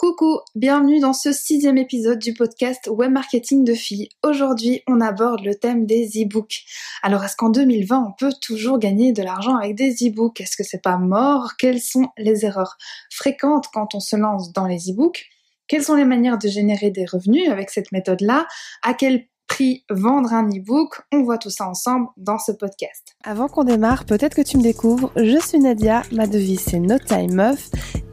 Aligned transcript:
Coucou, 0.00 0.40
bienvenue 0.54 0.98
dans 0.98 1.12
ce 1.12 1.30
sixième 1.30 1.76
épisode 1.76 2.18
du 2.18 2.32
podcast 2.32 2.88
Web 2.90 3.12
Marketing 3.12 3.64
de 3.64 3.74
filles. 3.74 4.08
Aujourd'hui, 4.22 4.80
on 4.88 4.98
aborde 4.98 5.44
le 5.44 5.54
thème 5.54 5.84
des 5.84 6.22
e-books. 6.22 6.62
Alors, 7.02 7.22
est-ce 7.22 7.36
qu'en 7.36 7.50
2020, 7.50 8.06
on 8.08 8.12
peut 8.12 8.32
toujours 8.40 8.78
gagner 8.78 9.12
de 9.12 9.22
l'argent 9.22 9.56
avec 9.56 9.74
des 9.74 9.92
e-books? 10.08 10.40
Est-ce 10.40 10.56
que 10.56 10.64
c'est 10.64 10.80
pas 10.80 10.96
mort? 10.96 11.50
Quelles 11.58 11.82
sont 11.82 12.08
les 12.16 12.46
erreurs 12.46 12.78
fréquentes 13.10 13.66
quand 13.74 13.94
on 13.94 14.00
se 14.00 14.16
lance 14.16 14.54
dans 14.54 14.66
les 14.66 14.90
e-books? 14.90 15.26
Quelles 15.68 15.84
sont 15.84 15.96
les 15.96 16.06
manières 16.06 16.38
de 16.38 16.48
générer 16.48 16.90
des 16.90 17.04
revenus 17.04 17.50
avec 17.50 17.68
cette 17.68 17.92
méthode-là? 17.92 18.46
À 18.82 18.94
quel 18.94 19.26
prix 19.48 19.84
vendre 19.90 20.32
un 20.32 20.48
e-book? 20.48 21.02
On 21.12 21.24
voit 21.24 21.36
tout 21.36 21.50
ça 21.50 21.68
ensemble 21.68 22.06
dans 22.16 22.38
ce 22.38 22.52
podcast. 22.52 23.14
Avant 23.22 23.48
qu'on 23.48 23.64
démarre, 23.64 24.06
peut-être 24.06 24.34
que 24.34 24.40
tu 24.40 24.56
me 24.56 24.62
découvres, 24.62 25.12
je 25.16 25.38
suis 25.46 25.58
Nadia, 25.58 26.04
ma 26.10 26.26
devise 26.26 26.60
c'est 26.60 26.80
No 26.80 26.98
Time 26.98 27.34
Meuf 27.34 27.68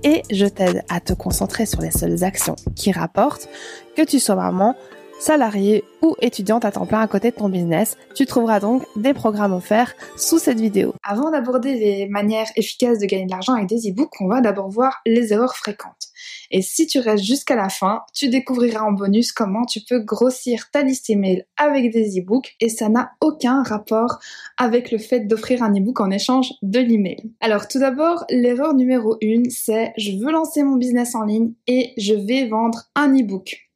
et 0.07 0.23
je 0.31 0.45
t'aide 0.45 0.85
à 0.87 1.01
te 1.01 1.11
concentrer 1.11 1.65
sur 1.65 1.81
les 1.81 1.91
seules 1.91 2.23
actions 2.23 2.55
qui 2.77 2.93
rapportent, 2.93 3.49
que 3.97 4.03
tu 4.03 4.19
sois 4.19 4.35
maman, 4.35 4.73
salarié 5.19 5.83
ou 6.01 6.15
étudiante 6.21 6.63
à 6.63 6.71
temps 6.71 6.85
plein 6.85 7.01
à 7.01 7.07
côté 7.07 7.31
de 7.31 7.35
ton 7.35 7.49
business. 7.49 7.97
Tu 8.15 8.25
trouveras 8.25 8.61
donc 8.61 8.85
des 8.95 9.13
programmes 9.13 9.51
offerts 9.51 9.95
sous 10.15 10.39
cette 10.39 10.61
vidéo. 10.61 10.93
Avant 11.03 11.29
d'aborder 11.29 11.73
les 11.73 12.07
manières 12.07 12.47
efficaces 12.55 12.99
de 12.99 13.05
gagner 13.05 13.25
de 13.25 13.31
l'argent 13.31 13.53
avec 13.53 13.67
des 13.67 13.89
e-books, 13.89 14.13
on 14.21 14.29
va 14.29 14.39
d'abord 14.39 14.69
voir 14.69 15.01
les 15.05 15.33
erreurs 15.33 15.57
fréquentes. 15.57 16.07
Et 16.51 16.61
si 16.61 16.87
tu 16.87 16.99
restes 16.99 17.23
jusqu'à 17.23 17.55
la 17.55 17.69
fin, 17.69 18.01
tu 18.13 18.29
découvriras 18.29 18.81
en 18.81 18.91
bonus 18.91 19.31
comment 19.31 19.65
tu 19.65 19.81
peux 19.81 19.99
grossir 19.99 20.69
ta 20.71 20.83
liste 20.83 21.09
email 21.09 21.45
avec 21.57 21.91
des 21.91 22.19
e-books 22.19 22.55
et 22.59 22.69
ça 22.69 22.89
n'a 22.89 23.11
aucun 23.21 23.63
rapport 23.63 24.19
avec 24.57 24.91
le 24.91 24.97
fait 24.97 25.21
d'offrir 25.21 25.63
un 25.63 25.73
e-book 25.73 25.99
en 25.99 26.11
échange 26.11 26.53
de 26.61 26.79
l'email. 26.79 27.31
Alors 27.41 27.67
tout 27.67 27.79
d'abord, 27.79 28.25
l'erreur 28.29 28.73
numéro 28.73 29.17
1, 29.23 29.49
c'est 29.49 29.93
je 29.97 30.11
veux 30.11 30.31
lancer 30.31 30.63
mon 30.63 30.75
business 30.75 31.15
en 31.15 31.23
ligne 31.23 31.53
et 31.67 31.93
je 31.97 32.13
vais 32.13 32.47
vendre 32.47 32.83
un 32.95 33.13
e-book 33.17 33.67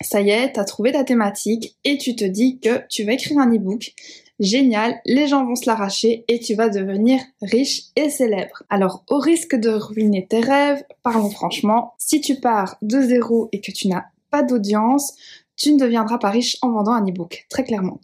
ça 0.00 0.20
y 0.20 0.30
est, 0.30 0.52
t'as 0.52 0.64
trouvé 0.64 0.92
ta 0.92 1.04
thématique 1.04 1.76
et 1.84 1.98
tu 1.98 2.16
te 2.16 2.24
dis 2.24 2.58
que 2.60 2.82
tu 2.88 3.04
vas 3.04 3.12
écrire 3.12 3.38
un 3.38 3.52
e-book. 3.52 3.92
Génial, 4.40 5.00
les 5.06 5.28
gens 5.28 5.44
vont 5.44 5.54
se 5.54 5.66
l'arracher 5.66 6.24
et 6.26 6.40
tu 6.40 6.54
vas 6.54 6.68
devenir 6.68 7.20
riche 7.40 7.84
et 7.94 8.10
célèbre. 8.10 8.64
Alors, 8.68 9.04
au 9.08 9.18
risque 9.18 9.54
de 9.54 9.70
ruiner 9.70 10.26
tes 10.26 10.40
rêves, 10.40 10.84
parlons 11.02 11.30
franchement, 11.30 11.94
si 11.98 12.20
tu 12.20 12.40
pars 12.40 12.76
de 12.82 13.00
zéro 13.00 13.48
et 13.52 13.60
que 13.60 13.70
tu 13.70 13.86
n'as 13.86 14.06
pas 14.30 14.42
d'audience, 14.42 15.14
tu 15.56 15.72
ne 15.72 15.78
deviendras 15.78 16.18
pas 16.18 16.30
riche 16.30 16.56
en 16.62 16.72
vendant 16.72 16.92
un 16.92 17.06
e-book, 17.06 17.46
très 17.48 17.62
clairement. 17.62 18.00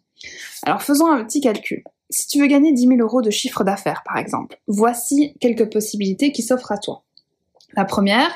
Alors, 0.62 0.82
faisons 0.82 1.10
un 1.10 1.24
petit 1.24 1.40
calcul. 1.40 1.82
Si 2.10 2.28
tu 2.28 2.40
veux 2.40 2.46
gagner 2.46 2.72
10 2.72 2.86
000 2.86 3.00
euros 3.00 3.22
de 3.22 3.30
chiffre 3.30 3.64
d'affaires, 3.64 4.02
par 4.04 4.16
exemple, 4.16 4.60
voici 4.68 5.34
quelques 5.40 5.72
possibilités 5.72 6.30
qui 6.30 6.42
s'offrent 6.42 6.72
à 6.72 6.78
toi. 6.78 7.02
La 7.74 7.84
première, 7.84 8.30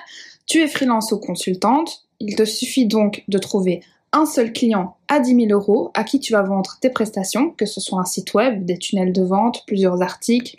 tu 0.47 0.61
es 0.61 0.69
freelance 0.69 1.13
ou 1.13 1.19
consultante, 1.19 2.07
il 2.21 2.37
te 2.37 2.45
suffit 2.45 2.87
donc 2.87 3.25
de 3.29 3.39
trouver 3.39 3.83
un 4.15 4.27
seul 4.27 4.53
client 4.53 4.97
à 5.09 5.19
10 5.19 5.49
000 5.49 5.49
euros 5.51 5.91
à 5.95 6.05
qui 6.05 6.21
tu 6.21 6.33
vas 6.33 6.43
vendre 6.43 6.79
tes 6.81 6.89
prestations, 6.89 7.51
que 7.51 7.67
ce 7.67 7.81
soit 7.81 8.01
un 8.01 8.05
site 8.05 8.33
web, 8.33 8.65
des 8.65 8.79
tunnels 8.79 9.13
de 9.13 9.23
vente, 9.23 9.65
plusieurs 9.67 10.01
articles, 10.03 10.57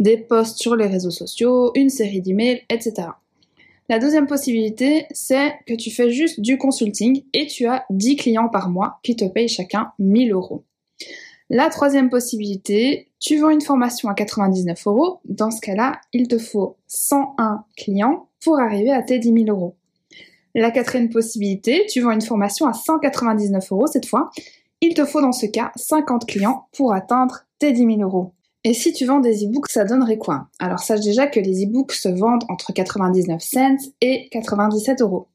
des 0.00 0.16
posts 0.16 0.58
sur 0.58 0.76
les 0.76 0.86
réseaux 0.86 1.10
sociaux, 1.10 1.72
une 1.74 1.90
série 1.90 2.20
d'emails, 2.20 2.62
etc. 2.70 3.08
La 3.88 3.98
deuxième 3.98 4.26
possibilité, 4.26 5.06
c'est 5.10 5.54
que 5.66 5.74
tu 5.74 5.90
fais 5.90 6.10
juste 6.10 6.40
du 6.40 6.56
consulting 6.56 7.24
et 7.34 7.46
tu 7.46 7.66
as 7.66 7.84
10 7.90 8.16
clients 8.16 8.48
par 8.48 8.70
mois 8.70 8.98
qui 9.02 9.16
te 9.16 9.24
payent 9.24 9.48
chacun 9.48 9.92
1000 9.98 10.32
euros. 10.32 10.64
La 11.50 11.68
troisième 11.68 12.08
possibilité, 12.08 13.08
tu 13.20 13.38
vends 13.38 13.50
une 13.50 13.60
formation 13.60 14.08
à 14.08 14.14
99 14.14 14.86
euros. 14.86 15.20
Dans 15.24 15.50
ce 15.50 15.60
cas-là, 15.60 16.00
il 16.12 16.28
te 16.28 16.38
faut 16.38 16.76
101 16.86 17.64
clients 17.76 18.28
pour 18.42 18.58
arriver 18.58 18.92
à 18.92 19.02
tes 19.02 19.18
10 19.18 19.44
000 19.44 19.44
euros. 19.48 19.74
La 20.54 20.70
quatrième 20.70 21.10
possibilité, 21.10 21.84
tu 21.88 22.00
vends 22.00 22.12
une 22.12 22.22
formation 22.22 22.66
à 22.66 22.72
199 22.72 23.72
euros 23.72 23.86
cette 23.88 24.06
fois. 24.06 24.30
Il 24.80 24.94
te 24.94 25.04
faut 25.04 25.20
dans 25.20 25.32
ce 25.32 25.46
cas 25.46 25.72
50 25.74 26.26
clients 26.26 26.68
pour 26.76 26.94
atteindre 26.94 27.46
tes 27.58 27.72
10 27.72 27.96
000 27.96 28.00
euros. 28.02 28.34
Et 28.62 28.72
si 28.72 28.92
tu 28.92 29.04
vends 29.04 29.18
des 29.18 29.44
e-books, 29.44 29.68
ça 29.68 29.84
donnerait 29.84 30.16
quoi? 30.16 30.46
Alors 30.58 30.78
sache 30.78 31.00
déjà 31.00 31.26
que 31.26 31.40
les 31.40 31.64
e-books 31.64 31.92
se 31.92 32.08
vendent 32.08 32.44
entre 32.48 32.72
99 32.72 33.42
cents 33.42 33.90
et 34.00 34.28
97 34.30 35.02
euros. 35.02 35.26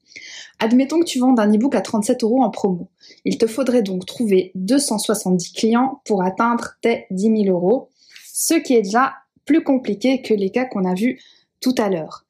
Admettons 0.59 0.99
que 0.99 1.05
tu 1.05 1.19
vends 1.19 1.37
un 1.37 1.53
e-book 1.53 1.75
à 1.75 1.81
37 1.81 2.23
euros 2.23 2.41
en 2.41 2.49
promo. 2.49 2.87
Il 3.25 3.37
te 3.37 3.45
faudrait 3.45 3.83
donc 3.83 4.05
trouver 4.05 4.51
270 4.55 5.53
clients 5.53 6.01
pour 6.05 6.23
atteindre 6.23 6.75
tes 6.81 7.05
10 7.11 7.43
000 7.43 7.55
euros, 7.55 7.89
ce 8.33 8.55
qui 8.55 8.75
est 8.75 8.81
déjà 8.81 9.13
plus 9.45 9.63
compliqué 9.63 10.21
que 10.21 10.33
les 10.33 10.49
cas 10.49 10.65
qu'on 10.65 10.85
a 10.85 10.93
vus 10.93 11.21
tout 11.61 11.75
à 11.77 11.89
l'heure. 11.89 12.25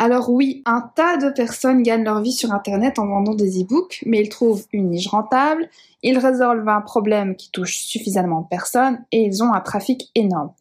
Alors 0.00 0.30
oui, 0.30 0.62
un 0.64 0.92
tas 0.94 1.16
de 1.16 1.28
personnes 1.30 1.82
gagnent 1.82 2.04
leur 2.04 2.20
vie 2.20 2.32
sur 2.32 2.52
Internet 2.52 3.00
en 3.00 3.08
vendant 3.08 3.34
des 3.34 3.62
e-books, 3.62 4.04
mais 4.06 4.20
ils 4.20 4.28
trouvent 4.28 4.64
une 4.72 4.90
niche 4.90 5.08
rentable, 5.08 5.68
ils 6.04 6.18
résolvent 6.18 6.68
un 6.68 6.80
problème 6.80 7.34
qui 7.34 7.50
touche 7.50 7.78
suffisamment 7.78 8.42
de 8.42 8.46
personnes 8.46 9.04
et 9.10 9.22
ils 9.22 9.42
ont 9.42 9.52
un 9.52 9.60
trafic 9.60 10.12
énorme. 10.14 10.52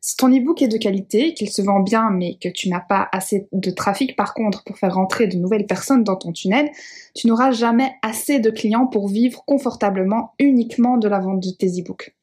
Si 0.00 0.16
ton 0.16 0.28
e-book 0.28 0.62
est 0.62 0.68
de 0.68 0.76
qualité, 0.76 1.34
qu'il 1.34 1.50
se 1.50 1.62
vend 1.62 1.80
bien, 1.80 2.10
mais 2.10 2.36
que 2.40 2.48
tu 2.48 2.68
n'as 2.68 2.78
pas 2.78 3.08
assez 3.10 3.48
de 3.52 3.70
trafic 3.70 4.14
par 4.14 4.32
contre 4.32 4.62
pour 4.62 4.78
faire 4.78 4.94
rentrer 4.94 5.26
de 5.26 5.38
nouvelles 5.38 5.66
personnes 5.66 6.04
dans 6.04 6.14
ton 6.14 6.30
tunnel, 6.30 6.70
tu 7.16 7.26
n'auras 7.26 7.50
jamais 7.50 7.94
assez 8.02 8.38
de 8.38 8.50
clients 8.50 8.86
pour 8.86 9.08
vivre 9.08 9.42
confortablement 9.44 10.34
uniquement 10.38 10.98
de 10.98 11.08
la 11.08 11.18
vente 11.18 11.40
de 11.40 11.50
tes 11.50 11.80
e-books. 11.80 12.14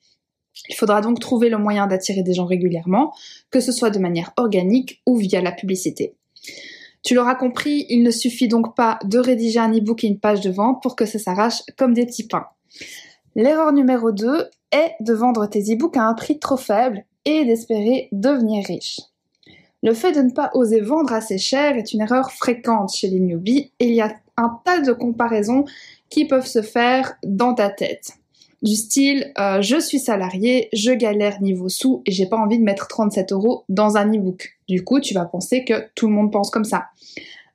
Il 0.69 0.75
faudra 0.75 1.01
donc 1.01 1.19
trouver 1.19 1.49
le 1.49 1.57
moyen 1.57 1.87
d'attirer 1.87 2.23
des 2.23 2.33
gens 2.33 2.45
régulièrement, 2.45 3.13
que 3.49 3.59
ce 3.59 3.73
soit 3.73 3.89
de 3.89 3.99
manière 3.99 4.31
organique 4.37 5.01
ou 5.05 5.17
via 5.17 5.41
la 5.41 5.51
publicité. 5.51 6.15
Tu 7.03 7.15
l'auras 7.15 7.35
compris, 7.35 7.85
il 7.89 8.03
ne 8.03 8.11
suffit 8.11 8.47
donc 8.47 8.75
pas 8.75 8.99
de 9.03 9.17
rédiger 9.17 9.59
un 9.59 9.71
e-book 9.71 10.03
et 10.03 10.07
une 10.07 10.19
page 10.19 10.41
de 10.41 10.51
vente 10.51 10.81
pour 10.81 10.95
que 10.95 11.05
ça 11.05 11.19
s'arrache 11.19 11.63
comme 11.77 11.93
des 11.93 12.05
petits 12.05 12.27
pains. 12.27 12.47
L'erreur 13.35 13.73
numéro 13.73 14.11
2 14.11 14.49
est 14.71 14.95
de 14.99 15.13
vendre 15.13 15.47
tes 15.47 15.61
e-books 15.61 15.97
à 15.97 16.03
un 16.03 16.13
prix 16.13 16.37
trop 16.37 16.57
faible 16.57 17.03
et 17.25 17.45
d'espérer 17.45 18.09
devenir 18.11 18.65
riche. 18.65 18.99
Le 19.83 19.93
fait 19.93 20.11
de 20.11 20.21
ne 20.21 20.31
pas 20.31 20.51
oser 20.53 20.79
vendre 20.79 21.11
assez 21.13 21.39
cher 21.39 21.75
est 21.75 21.91
une 21.93 22.01
erreur 22.01 22.31
fréquente 22.31 22.93
chez 22.93 23.07
les 23.07 23.19
newbies 23.19 23.71
et 23.79 23.87
il 23.87 23.95
y 23.95 24.01
a 24.01 24.15
un 24.37 24.59
tas 24.63 24.79
de 24.79 24.91
comparaisons 24.91 25.65
qui 26.09 26.25
peuvent 26.25 26.45
se 26.45 26.61
faire 26.61 27.15
dans 27.23 27.55
ta 27.55 27.69
tête 27.69 28.13
du 28.61 28.75
style 28.75 29.31
euh, 29.39 29.61
je 29.61 29.79
suis 29.79 29.99
salarié, 29.99 30.69
je 30.73 30.91
galère 30.91 31.41
niveau 31.41 31.69
sous 31.69 32.01
et 32.05 32.11
j'ai 32.11 32.27
pas 32.27 32.37
envie 32.37 32.59
de 32.59 32.63
mettre 32.63 32.87
37 32.87 33.31
euros 33.31 33.65
dans 33.69 33.97
un 33.97 34.13
e-book. 34.13 34.57
Du 34.67 34.83
coup, 34.83 34.99
tu 34.99 35.13
vas 35.13 35.25
penser 35.25 35.65
que 35.65 35.89
tout 35.95 36.07
le 36.07 36.13
monde 36.13 36.31
pense 36.31 36.49
comme 36.51 36.63
ça. 36.63 36.85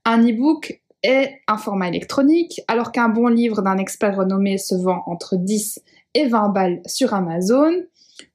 Un 0.05 0.23
e-book 0.27 0.81
est 1.03 1.41
un 1.47 1.59
format 1.59 1.89
électronique, 1.89 2.61
alors 2.69 2.91
qu'un 2.91 3.09
bon 3.09 3.29
livre 3.29 3.63
d'un 3.63 3.79
expert 3.79 4.17
renommé 4.17 4.59
se 4.59 4.75
vend 4.75 5.03
entre 5.07 5.37
10 5.37 5.81
et 6.15 6.27
20 6.27 6.49
balles 6.49 6.83
sur 6.87 7.15
Amazon, 7.15 7.73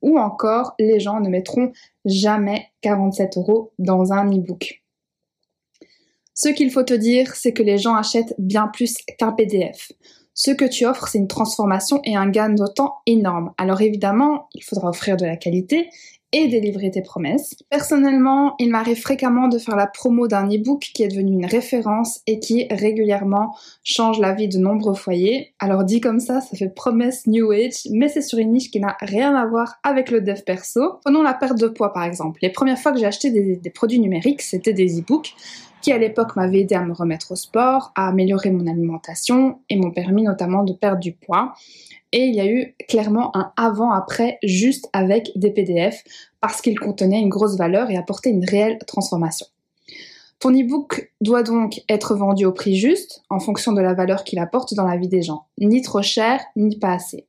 ou 0.02 0.18
encore 0.18 0.76
les 0.80 1.00
gens 1.00 1.20
ne 1.20 1.30
mettront 1.30 1.72
jamais 2.06 2.68
47 2.82 3.38
euros 3.38 3.72
dans 3.80 4.14
un 4.14 4.28
e-book. 4.28 4.82
Ce 6.34 6.50
qu'il 6.50 6.72
faut 6.72 6.84
te 6.84 6.94
dire, 6.94 7.36
c'est 7.36 7.52
que 7.52 7.64
les 7.64 7.78
gens 7.78 7.96
achètent 7.96 8.34
bien 8.38 8.68
plus 8.68 8.96
qu'un 9.18 9.32
PDF 9.32 9.92
ce 10.34 10.52
que 10.52 10.66
tu 10.66 10.86
offres, 10.86 11.08
c'est 11.08 11.18
une 11.18 11.28
transformation 11.28 12.00
et 12.04 12.16
un 12.16 12.30
gain 12.30 12.50
de 12.50 12.66
temps 12.68 12.98
énorme. 13.06 13.54
Alors 13.58 13.82
évidemment, 13.82 14.48
il 14.54 14.64
faudra 14.64 14.90
offrir 14.90 15.18
de 15.18 15.26
la 15.26 15.38
qualité 15.38 15.90
et 16.34 16.48
délivrer 16.48 16.92
tes 16.92 17.02
promesses. 17.02 17.56
Personnellement, 17.70 18.56
il 18.60 18.70
m'arrive 18.70 19.00
fréquemment 19.00 19.48
de 19.48 19.58
faire 19.58 19.76
la 19.76 19.88
promo 19.88 20.28
d'un 20.28 20.48
e-book 20.48 20.90
qui 20.94 21.04
est 21.04 21.10
devenu 21.10 21.34
une 21.34 21.46
référence 21.46 22.22
et 22.26 22.40
qui 22.40 22.68
régulièrement 22.72 23.56
change 23.84 24.20
la 24.20 24.34
vie 24.34 24.48
de 24.48 24.58
nombreux 24.58 24.94
foyers. 24.94 25.54
Alors 25.60 25.84
dit 25.84 26.00
comme 26.00 26.20
ça, 26.20 26.40
ça 26.40 26.56
fait 26.56 26.70
promesse 26.70 27.28
New 27.28 27.52
Age, 27.52 27.88
mais 27.92 28.08
c'est 28.08 28.22
sur 28.22 28.40
une 28.40 28.54
niche 28.54 28.72
qui 28.72 28.80
n'a 28.80 28.96
rien 29.02 29.36
à 29.36 29.46
voir 29.46 29.76
avec 29.84 30.10
le 30.10 30.22
dev 30.22 30.42
perso. 30.46 31.00
Prenons 31.04 31.22
la 31.22 31.34
perte 31.34 31.60
de 31.60 31.68
poids 31.68 31.92
par 31.92 32.04
exemple. 32.04 32.40
Les 32.42 32.50
premières 32.50 32.80
fois 32.80 32.94
que 32.94 33.00
j'ai 33.00 33.06
acheté 33.06 33.32
des, 33.32 33.58
des 33.58 33.70
produits 33.70 34.00
numériques, 34.00 34.42
c'était 34.42 34.74
des 34.74 35.00
e-books 35.00 35.36
qui 35.82 35.92
à 35.92 35.98
l'époque 35.98 36.36
m'avait 36.36 36.62
aidé 36.62 36.76
à 36.76 36.84
me 36.84 36.94
remettre 36.94 37.32
au 37.32 37.36
sport, 37.36 37.92
à 37.96 38.08
améliorer 38.08 38.52
mon 38.52 38.68
alimentation 38.68 39.60
et 39.70 39.76
m'ont 39.76 39.92
permis 39.92 40.24
notamment 40.24 40.64
de 40.64 40.74
perdre 40.74 41.00
du 41.00 41.12
poids. 41.14 41.54
Et 42.14 42.26
il 42.26 42.36
y 42.36 42.42
a 42.42 42.46
eu 42.46 42.76
clairement 42.90 43.36
un 43.36 43.52
avant-après 43.56 44.38
juste 44.44 44.90
avec 44.94 45.32
des 45.36 45.52
PDF 45.52 46.04
parce 46.42 46.62
qu'ils 46.62 46.80
contenaient 46.80 47.22
une 47.22 47.30
grosse 47.30 47.58
valeur 47.58 47.90
et 47.90 47.98
apportaient 47.98 48.32
une 48.32 48.46
réelle 48.46 48.80
transformation. 48.86 49.48
Ton 50.40 50.50
e-book 50.50 51.12
doit 51.22 51.44
donc 51.44 51.84
être 51.88 52.16
vendu 52.16 52.46
au 52.46 52.52
prix 52.52 52.76
juste 52.76 53.24
en 53.30 53.40
fonction 53.40 53.74
de 53.74 53.82
la 53.82 53.94
valeur 53.94 54.24
qu'il 54.24 54.40
apporte 54.40 54.74
dans 54.74 54.88
la 54.88 54.98
vie 54.98 55.08
des 55.08 55.22
gens, 55.22 55.46
ni 55.60 55.82
trop 55.82 56.02
cher 56.02 56.42
ni 56.56 56.78
pas 56.80 56.94
assez. 56.94 57.28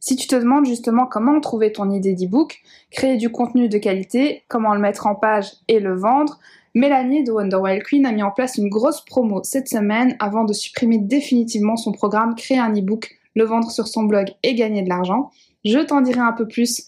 Si 0.00 0.16
tu 0.16 0.26
te 0.26 0.34
demandes 0.34 0.66
justement 0.66 1.06
comment 1.06 1.40
trouver 1.40 1.72
ton 1.72 1.90
idée 1.90 2.14
d'e-book, 2.14 2.60
créer 2.90 3.16
du 3.16 3.30
contenu 3.30 3.68
de 3.68 3.78
qualité, 3.78 4.42
comment 4.48 4.74
le 4.74 4.80
mettre 4.80 5.06
en 5.06 5.14
page 5.14 5.52
et 5.68 5.80
le 5.80 5.94
vendre, 5.94 6.38
Mélanie 6.78 7.24
de 7.24 7.32
Wonder 7.32 7.56
Wild 7.56 7.82
Queen 7.82 8.06
a 8.06 8.12
mis 8.12 8.22
en 8.22 8.30
place 8.30 8.56
une 8.56 8.68
grosse 8.68 9.04
promo 9.04 9.42
cette 9.42 9.68
semaine 9.68 10.14
avant 10.20 10.44
de 10.44 10.52
supprimer 10.52 10.98
définitivement 10.98 11.74
son 11.74 11.90
programme, 11.90 12.36
créer 12.36 12.60
un 12.60 12.72
e-book, 12.72 13.18
le 13.34 13.42
vendre 13.42 13.68
sur 13.68 13.88
son 13.88 14.04
blog 14.04 14.28
et 14.44 14.54
gagner 14.54 14.82
de 14.82 14.88
l'argent. 14.88 15.32
Je 15.64 15.80
t'en 15.80 16.02
dirai 16.02 16.20
un 16.20 16.32
peu 16.32 16.46
plus 16.46 16.86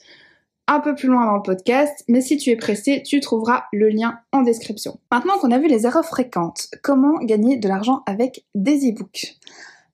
un 0.69 0.79
peu 0.79 0.95
plus 0.95 1.09
loin 1.09 1.27
dans 1.27 1.35
le 1.35 1.43
podcast, 1.43 2.05
mais 2.07 2.21
si 2.21 2.37
tu 2.37 2.51
es 2.51 2.57
pressé, 2.57 3.03
tu 3.03 3.19
trouveras 3.19 3.65
le 3.73 3.89
lien 3.89 4.21
en 4.31 4.43
description. 4.43 5.01
Maintenant 5.11 5.37
qu'on 5.41 5.51
a 5.51 5.59
vu 5.59 5.67
les 5.67 5.85
erreurs 5.85 6.05
fréquentes, 6.05 6.69
comment 6.85 7.19
gagner 7.19 7.57
de 7.57 7.67
l'argent 7.67 8.05
avec 8.07 8.45
des 8.55 8.89
e-books? 8.89 9.39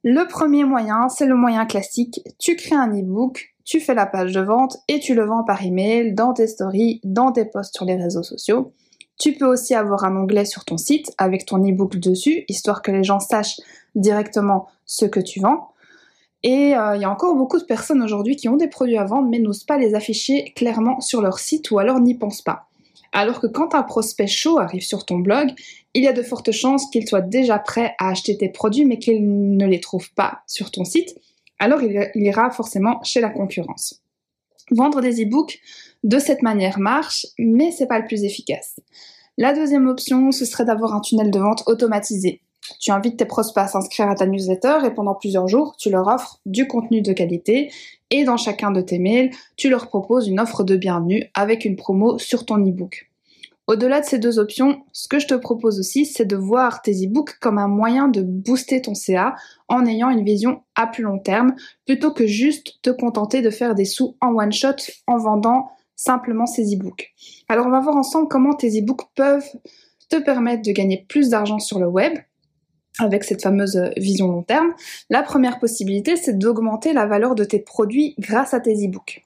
Le 0.04 0.28
premier 0.28 0.64
moyen, 0.64 1.08
c'est 1.08 1.24
le 1.24 1.36
moyen 1.36 1.64
classique. 1.64 2.20
Tu 2.38 2.56
crées 2.56 2.76
un 2.76 2.90
e-book, 2.90 3.54
tu 3.64 3.80
fais 3.80 3.94
la 3.94 4.04
page 4.04 4.32
de 4.32 4.42
vente 4.42 4.76
et 4.88 5.00
tu 5.00 5.14
le 5.14 5.24
vends 5.24 5.42
par 5.42 5.64
email, 5.64 6.12
dans 6.12 6.34
tes 6.34 6.48
stories, 6.48 7.00
dans 7.02 7.32
tes 7.32 7.46
posts 7.46 7.74
sur 7.74 7.86
les 7.86 7.96
réseaux 7.96 8.22
sociaux. 8.22 8.74
Tu 9.18 9.32
peux 9.32 9.46
aussi 9.46 9.74
avoir 9.74 10.04
un 10.04 10.14
onglet 10.16 10.44
sur 10.44 10.64
ton 10.64 10.76
site 10.76 11.12
avec 11.16 11.46
ton 11.46 11.58
e-book 11.58 11.96
dessus, 11.96 12.44
histoire 12.48 12.82
que 12.82 12.90
les 12.90 13.04
gens 13.04 13.20
sachent 13.20 13.60
directement 13.94 14.68
ce 14.84 15.06
que 15.06 15.20
tu 15.20 15.40
vends. 15.40 15.70
Et 16.42 16.76
euh, 16.76 16.96
il 16.96 17.02
y 17.02 17.04
a 17.04 17.10
encore 17.10 17.34
beaucoup 17.34 17.58
de 17.58 17.64
personnes 17.64 18.02
aujourd'hui 18.02 18.36
qui 18.36 18.48
ont 18.48 18.56
des 18.56 18.68
produits 18.68 18.98
à 18.98 19.04
vendre 19.04 19.28
mais 19.28 19.38
n'osent 19.38 19.64
pas 19.64 19.78
les 19.78 19.94
afficher 19.94 20.52
clairement 20.54 21.00
sur 21.00 21.22
leur 21.22 21.38
site 21.38 21.70
ou 21.70 21.78
alors 21.78 21.98
n'y 21.98 22.14
pensent 22.14 22.42
pas. 22.42 22.68
Alors 23.12 23.40
que 23.40 23.46
quand 23.46 23.74
un 23.74 23.82
prospect 23.82 24.26
chaud 24.26 24.58
arrive 24.58 24.82
sur 24.82 25.06
ton 25.06 25.18
blog, 25.18 25.48
il 25.94 26.02
y 26.02 26.08
a 26.08 26.12
de 26.12 26.22
fortes 26.22 26.52
chances 26.52 26.90
qu'il 26.90 27.08
soit 27.08 27.22
déjà 27.22 27.58
prêt 27.58 27.94
à 27.98 28.10
acheter 28.10 28.36
tes 28.36 28.50
produits 28.50 28.84
mais 28.84 28.98
qu'il 28.98 29.56
ne 29.56 29.66
les 29.66 29.80
trouve 29.80 30.12
pas 30.12 30.40
sur 30.46 30.70
ton 30.70 30.84
site. 30.84 31.18
Alors 31.58 31.82
il 31.82 32.10
ira 32.14 32.50
forcément 32.50 33.02
chez 33.02 33.20
la 33.20 33.30
concurrence. 33.30 34.02
Vendre 34.70 35.00
des 35.00 35.22
e-books 35.22 35.60
de 36.04 36.18
cette 36.18 36.42
manière 36.42 36.78
marche, 36.78 37.26
mais 37.38 37.70
c'est 37.70 37.86
pas 37.86 37.98
le 37.98 38.06
plus 38.06 38.24
efficace. 38.24 38.80
La 39.38 39.52
deuxième 39.52 39.86
option, 39.86 40.32
ce 40.32 40.44
serait 40.44 40.64
d'avoir 40.64 40.94
un 40.94 41.00
tunnel 41.00 41.30
de 41.30 41.38
vente 41.38 41.62
automatisé. 41.66 42.40
Tu 42.80 42.90
invites 42.90 43.16
tes 43.16 43.26
prospects 43.26 43.62
à 43.62 43.68
s'inscrire 43.68 44.08
à 44.08 44.14
ta 44.14 44.26
newsletter 44.26 44.78
et 44.86 44.90
pendant 44.90 45.14
plusieurs 45.14 45.46
jours, 45.46 45.76
tu 45.76 45.90
leur 45.90 46.06
offres 46.08 46.40
du 46.46 46.66
contenu 46.66 47.00
de 47.00 47.12
qualité 47.12 47.70
et 48.10 48.24
dans 48.24 48.36
chacun 48.36 48.70
de 48.70 48.80
tes 48.80 48.98
mails, 48.98 49.30
tu 49.56 49.68
leur 49.68 49.88
proposes 49.88 50.28
une 50.28 50.40
offre 50.40 50.64
de 50.64 50.76
bienvenue 50.76 51.30
avec 51.34 51.64
une 51.64 51.76
promo 51.76 52.18
sur 52.18 52.44
ton 52.44 52.56
e-book. 52.56 53.10
Au-delà 53.66 54.00
de 54.00 54.06
ces 54.06 54.18
deux 54.18 54.38
options, 54.38 54.84
ce 54.92 55.08
que 55.08 55.18
je 55.18 55.26
te 55.26 55.34
propose 55.34 55.80
aussi, 55.80 56.06
c'est 56.06 56.24
de 56.24 56.36
voir 56.36 56.82
tes 56.82 56.92
e-books 57.04 57.38
comme 57.40 57.58
un 57.58 57.66
moyen 57.66 58.06
de 58.06 58.22
booster 58.22 58.80
ton 58.80 58.94
CA 58.94 59.34
en 59.68 59.84
ayant 59.86 60.08
une 60.10 60.24
vision 60.24 60.62
à 60.76 60.86
plus 60.86 61.02
long 61.02 61.18
terme, 61.18 61.54
plutôt 61.84 62.12
que 62.12 62.26
juste 62.26 62.74
te 62.82 62.90
contenter 62.90 63.42
de 63.42 63.50
faire 63.50 63.74
des 63.74 63.84
sous 63.84 64.16
en 64.20 64.34
one 64.36 64.52
shot 64.52 64.76
en 65.08 65.18
vendant 65.18 65.68
simplement 65.96 66.46
ces 66.46 66.74
e-books. 66.74 67.12
Alors 67.48 67.66
on 67.66 67.70
va 67.70 67.80
voir 67.80 67.96
ensemble 67.96 68.28
comment 68.28 68.54
tes 68.54 68.78
e-books 68.78 69.08
peuvent 69.16 69.48
te 70.08 70.16
permettre 70.16 70.62
de 70.62 70.72
gagner 70.72 71.04
plus 71.08 71.30
d'argent 71.30 71.58
sur 71.58 71.80
le 71.80 71.88
web 71.88 72.12
avec 72.98 73.24
cette 73.24 73.42
fameuse 73.42 73.90
vision 73.96 74.28
long 74.28 74.42
terme. 74.42 74.72
La 75.10 75.22
première 75.22 75.58
possibilité, 75.58 76.16
c'est 76.16 76.38
d'augmenter 76.38 76.92
la 76.92 77.06
valeur 77.06 77.34
de 77.34 77.44
tes 77.44 77.58
produits 77.58 78.14
grâce 78.18 78.54
à 78.54 78.60
tes 78.60 78.74
e-books. 78.86 79.22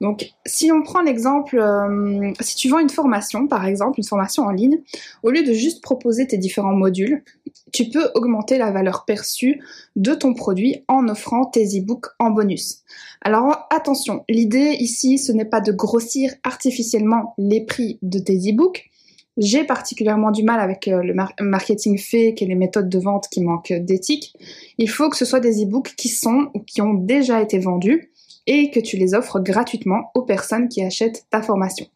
Donc, 0.00 0.30
si 0.46 0.70
on 0.70 0.82
prend 0.82 1.02
l'exemple, 1.02 1.58
euh, 1.58 2.32
si 2.40 2.56
tu 2.56 2.68
vends 2.68 2.78
une 2.78 2.90
formation, 2.90 3.48
par 3.48 3.66
exemple, 3.66 3.98
une 3.98 4.06
formation 4.06 4.44
en 4.44 4.50
ligne, 4.50 4.80
au 5.22 5.30
lieu 5.30 5.42
de 5.42 5.52
juste 5.52 5.82
proposer 5.82 6.26
tes 6.26 6.38
différents 6.38 6.74
modules, 6.74 7.24
tu 7.72 7.88
peux 7.90 8.10
augmenter 8.14 8.58
la 8.58 8.70
valeur 8.70 9.04
perçue 9.04 9.60
de 9.96 10.14
ton 10.14 10.34
produit 10.34 10.84
en 10.88 11.08
offrant 11.08 11.46
tes 11.46 11.64
e-books 11.64 12.06
en 12.18 12.30
bonus. 12.30 12.82
Alors, 13.22 13.66
attention, 13.70 14.24
l'idée 14.28 14.76
ici, 14.78 15.18
ce 15.18 15.32
n'est 15.32 15.44
pas 15.44 15.60
de 15.60 15.72
grossir 15.72 16.32
artificiellement 16.44 17.34
les 17.36 17.64
prix 17.64 17.98
de 18.02 18.20
tes 18.20 18.36
e-books, 18.36 18.90
j'ai 19.38 19.62
particulièrement 19.62 20.32
du 20.32 20.42
mal 20.42 20.58
avec 20.58 20.88
euh, 20.88 21.00
le 21.02 21.14
marketing 21.14 21.96
fake 21.96 22.42
et 22.42 22.46
les 22.46 22.56
méthodes 22.56 22.88
de 22.88 22.98
vente 22.98 23.28
qui 23.30 23.40
manquent 23.40 23.72
d'éthique. 23.72 24.34
Il 24.78 24.90
faut 24.90 25.08
que 25.08 25.16
ce 25.16 25.24
soit 25.24 25.38
des 25.38 25.62
e-books 25.62 25.94
qui 25.96 26.08
sont 26.08 26.50
ou 26.54 26.60
qui 26.60 26.82
ont 26.82 26.94
déjà 26.94 27.40
été 27.40 27.60
vendus 27.60 28.10
et 28.48 28.70
que 28.70 28.80
tu 28.80 28.96
les 28.96 29.14
offres 29.14 29.38
gratuitement 29.38 30.10
aux 30.14 30.22
personnes 30.22 30.68
qui 30.68 30.82
achètent 30.82 31.26
ta 31.30 31.42
formation. 31.42 31.86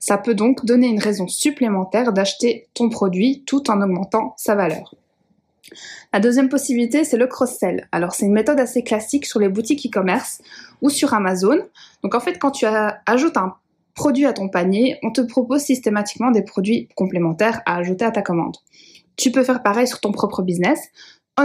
Ça 0.00 0.16
peut 0.16 0.34
donc 0.34 0.64
donner 0.64 0.88
une 0.88 0.98
raison 0.98 1.28
supplémentaire 1.28 2.14
d'acheter 2.14 2.66
ton 2.72 2.88
produit 2.88 3.44
tout 3.46 3.70
en 3.70 3.82
augmentant 3.82 4.34
sa 4.38 4.54
valeur. 4.54 4.94
La 6.14 6.20
deuxième 6.20 6.48
possibilité, 6.48 7.04
c'est 7.04 7.18
le 7.18 7.26
cross-sell. 7.26 7.86
Alors, 7.92 8.14
c'est 8.14 8.24
une 8.24 8.32
méthode 8.32 8.58
assez 8.58 8.82
classique 8.82 9.26
sur 9.26 9.38
les 9.38 9.50
boutiques 9.50 9.86
e-commerce 9.86 10.40
ou 10.80 10.88
sur 10.88 11.12
Amazon. 11.12 11.58
Donc, 12.02 12.14
en 12.14 12.20
fait, 12.20 12.38
quand 12.38 12.52
tu 12.52 12.64
ajoutes 12.64 13.36
un 13.36 13.54
produit 13.94 14.24
à 14.24 14.32
ton 14.32 14.48
panier, 14.48 14.96
on 15.02 15.10
te 15.10 15.20
propose 15.20 15.60
systématiquement 15.60 16.30
des 16.30 16.42
produits 16.42 16.88
complémentaires 16.94 17.60
à 17.66 17.76
ajouter 17.76 18.06
à 18.06 18.10
ta 18.10 18.22
commande. 18.22 18.56
Tu 19.16 19.30
peux 19.30 19.42
faire 19.42 19.62
pareil 19.62 19.86
sur 19.86 20.00
ton 20.00 20.12
propre 20.12 20.40
business, 20.40 20.80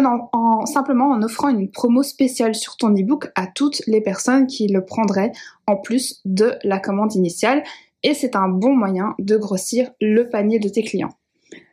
en, 0.02 0.66
simplement 0.66 1.10
en 1.12 1.22
offrant 1.22 1.50
une 1.50 1.70
promo 1.70 2.04
spéciale 2.04 2.56
sur 2.56 2.78
ton 2.78 2.96
ebook 2.96 3.32
à 3.36 3.48
toutes 3.48 3.82
les 3.88 4.02
personnes 4.02 4.48
qui 4.48 4.68
le 4.68 4.86
prendraient 4.86 5.32
en 5.68 5.76
plus 5.76 6.22
de 6.26 6.54
la 6.64 6.80
commande 6.80 7.14
initiale 7.16 7.64
et 8.04 8.14
c'est 8.14 8.36
un 8.36 8.50
bon 8.50 8.76
moyen 8.76 9.16
de 9.20 9.38
grossir 9.38 9.92
le 10.02 10.30
panier 10.30 10.60
de 10.60 10.70
tes 10.70 10.84
clients. 10.84 11.14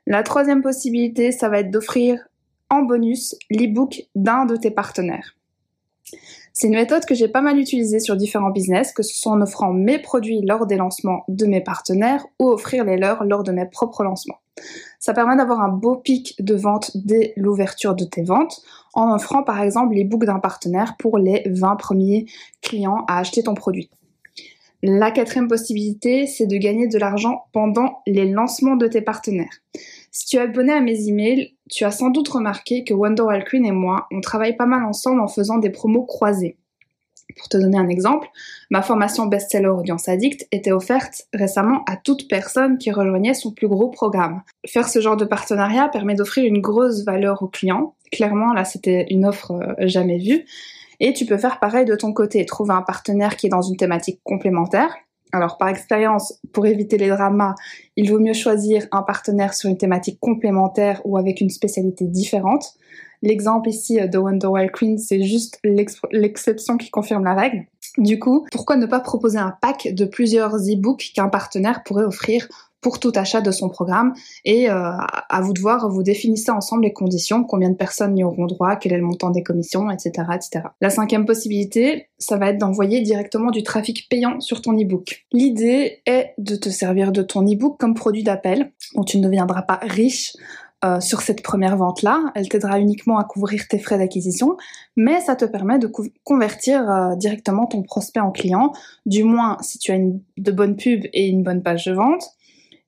La 0.06 0.22
troisième 0.22 0.62
possibilité, 0.62 1.32
ça 1.32 1.48
va 1.48 1.60
être 1.60 1.70
d'offrir 1.70 2.18
en 2.68 2.82
bonus 2.82 3.36
l'ebook 3.50 4.02
d'un 4.14 4.44
de 4.44 4.56
tes 4.56 4.70
partenaires. 4.70 5.36
C'est 6.52 6.66
une 6.66 6.74
méthode 6.74 7.04
que 7.04 7.14
j'ai 7.14 7.28
pas 7.28 7.40
mal 7.40 7.58
utilisée 7.58 8.00
sur 8.00 8.16
différents 8.16 8.50
business, 8.50 8.92
que 8.92 9.02
ce 9.02 9.14
soit 9.16 9.32
en 9.32 9.40
offrant 9.40 9.72
mes 9.72 9.98
produits 9.98 10.42
lors 10.42 10.66
des 10.66 10.76
lancements 10.76 11.24
de 11.28 11.46
mes 11.46 11.60
partenaires 11.60 12.26
ou 12.38 12.48
offrir 12.48 12.84
les 12.84 12.96
leurs 12.96 13.24
lors 13.24 13.44
de 13.44 13.52
mes 13.52 13.66
propres 13.66 14.02
lancements. 14.02 14.39
Ça 14.98 15.14
permet 15.14 15.36
d'avoir 15.36 15.60
un 15.60 15.68
beau 15.68 15.96
pic 15.96 16.34
de 16.38 16.54
vente 16.54 16.90
dès 16.94 17.32
l'ouverture 17.36 17.94
de 17.94 18.04
tes 18.04 18.22
ventes 18.22 18.62
en 18.94 19.14
offrant 19.14 19.42
par 19.42 19.60
exemple 19.60 19.94
les 19.94 20.04
books 20.04 20.24
d'un 20.24 20.40
partenaire 20.40 20.96
pour 20.98 21.18
les 21.18 21.42
20 21.46 21.76
premiers 21.76 22.26
clients 22.60 23.04
à 23.08 23.18
acheter 23.18 23.42
ton 23.42 23.54
produit. 23.54 23.90
La 24.82 25.10
quatrième 25.10 25.48
possibilité, 25.48 26.26
c'est 26.26 26.46
de 26.46 26.56
gagner 26.56 26.88
de 26.88 26.98
l'argent 26.98 27.44
pendant 27.52 28.00
les 28.06 28.24
lancements 28.30 28.76
de 28.76 28.86
tes 28.86 29.02
partenaires. 29.02 29.60
Si 30.10 30.26
tu 30.26 30.36
es 30.36 30.40
abonné 30.40 30.72
à 30.72 30.80
mes 30.80 31.06
emails, 31.06 31.54
tu 31.70 31.84
as 31.84 31.90
sans 31.90 32.08
doute 32.08 32.28
remarqué 32.28 32.82
que 32.82 32.94
Wonderwall 32.94 33.44
Queen 33.44 33.66
et 33.66 33.72
moi, 33.72 34.06
on 34.10 34.22
travaille 34.22 34.56
pas 34.56 34.66
mal 34.66 34.82
ensemble 34.84 35.20
en 35.20 35.28
faisant 35.28 35.58
des 35.58 35.68
promos 35.68 36.04
croisés. 36.04 36.56
Pour 37.36 37.48
te 37.48 37.56
donner 37.56 37.78
un 37.78 37.88
exemple, 37.88 38.28
ma 38.70 38.82
formation 38.82 39.26
Bestseller 39.26 39.68
Audience 39.68 40.08
Addict 40.08 40.46
était 40.52 40.72
offerte 40.72 41.26
récemment 41.32 41.82
à 41.86 41.96
toute 41.96 42.28
personne 42.28 42.78
qui 42.78 42.90
rejoignait 42.90 43.34
son 43.34 43.52
plus 43.52 43.68
gros 43.68 43.88
programme. 43.88 44.42
Faire 44.66 44.88
ce 44.88 45.00
genre 45.00 45.16
de 45.16 45.24
partenariat 45.24 45.88
permet 45.88 46.14
d'offrir 46.14 46.44
une 46.44 46.60
grosse 46.60 47.04
valeur 47.04 47.42
aux 47.42 47.48
clients. 47.48 47.94
Clairement, 48.12 48.52
là, 48.52 48.64
c'était 48.64 49.06
une 49.10 49.26
offre 49.26 49.52
euh, 49.52 49.74
jamais 49.86 50.18
vue. 50.18 50.44
Et 50.98 51.12
tu 51.12 51.24
peux 51.24 51.38
faire 51.38 51.60
pareil 51.60 51.86
de 51.86 51.94
ton 51.94 52.12
côté, 52.12 52.44
trouver 52.44 52.74
un 52.74 52.82
partenaire 52.82 53.36
qui 53.36 53.46
est 53.46 53.50
dans 53.50 53.62
une 53.62 53.76
thématique 53.76 54.20
complémentaire 54.22 54.94
alors 55.32 55.58
par 55.58 55.68
expérience, 55.68 56.40
pour 56.52 56.66
éviter 56.66 56.98
les 56.98 57.08
dramas, 57.08 57.54
il 57.96 58.10
vaut 58.10 58.18
mieux 58.18 58.32
choisir 58.32 58.86
un 58.92 59.02
partenaire 59.02 59.54
sur 59.54 59.70
une 59.70 59.78
thématique 59.78 60.18
complémentaire 60.20 61.00
ou 61.04 61.16
avec 61.16 61.40
une 61.40 61.50
spécialité 61.50 62.06
différente. 62.06 62.74
L'exemple 63.22 63.68
ici 63.68 63.98
de 64.00 64.18
Wonderwall 64.18 64.70
Queen, 64.70 64.98
c'est 64.98 65.22
juste 65.22 65.60
l'exception 65.62 66.76
qui 66.76 66.90
confirme 66.90 67.24
la 67.24 67.34
règle. 67.34 67.66
Du 67.98 68.18
coup, 68.18 68.46
pourquoi 68.52 68.76
ne 68.76 68.86
pas 68.86 69.00
proposer 69.00 69.38
un 69.38 69.54
pack 69.60 69.88
de 69.92 70.04
plusieurs 70.04 70.54
e-books 70.54 71.12
qu'un 71.14 71.28
partenaire 71.28 71.82
pourrait 71.84 72.04
offrir 72.04 72.48
pour 72.80 72.98
tout 72.98 73.12
achat 73.14 73.42
de 73.42 73.50
son 73.50 73.68
programme? 73.68 74.14
Et 74.44 74.70
euh, 74.70 74.92
à 75.28 75.40
vous 75.42 75.52
de 75.52 75.60
voir, 75.60 75.90
vous 75.90 76.02
définissez 76.02 76.50
ensemble 76.50 76.84
les 76.84 76.92
conditions, 76.92 77.44
combien 77.44 77.68
de 77.68 77.74
personnes 77.74 78.16
y 78.16 78.24
auront 78.24 78.46
droit, 78.46 78.76
quel 78.76 78.92
est 78.92 78.98
le 78.98 79.04
montant 79.04 79.30
des 79.30 79.42
commissions, 79.42 79.90
etc. 79.90 80.28
etc. 80.34 80.68
La 80.80 80.88
cinquième 80.88 81.26
possibilité, 81.26 82.06
ça 82.18 82.38
va 82.38 82.50
être 82.50 82.58
d'envoyer 82.58 83.02
directement 83.02 83.50
du 83.50 83.62
trafic 83.62 84.08
payant 84.08 84.40
sur 84.40 84.62
ton 84.62 84.72
e-book. 84.72 85.26
L'idée 85.32 86.00
est 86.06 86.32
de 86.38 86.56
te 86.56 86.70
servir 86.70 87.12
de 87.12 87.22
ton 87.22 87.42
e-book 87.42 87.76
comme 87.78 87.94
produit 87.94 88.22
d'appel, 88.22 88.72
dont 88.94 89.04
tu 89.04 89.18
ne 89.18 89.24
deviendras 89.24 89.62
pas 89.62 89.80
riche 89.82 90.32
euh, 90.84 90.98
sur 91.00 91.20
cette 91.20 91.42
première 91.42 91.76
vente-là. 91.76 92.32
Elle 92.34 92.48
t'aidera 92.48 92.78
uniquement 92.78 93.18
à 93.18 93.24
couvrir 93.24 93.68
tes 93.68 93.78
frais 93.78 93.98
d'acquisition, 93.98 94.56
mais 94.96 95.20
ça 95.20 95.36
te 95.36 95.44
permet 95.44 95.78
de 95.78 95.90
convertir 96.24 96.90
euh, 96.90 97.16
directement 97.16 97.66
ton 97.66 97.82
prospect 97.82 98.20
en 98.20 98.30
client, 98.30 98.72
du 99.04 99.24
moins 99.24 99.58
si 99.60 99.78
tu 99.78 99.92
as 99.92 99.98
de 99.98 100.52
bonnes 100.52 100.76
pubs 100.76 101.06
et 101.12 101.28
une 101.28 101.42
bonne 101.42 101.62
page 101.62 101.84
de 101.84 101.92
vente. 101.92 102.22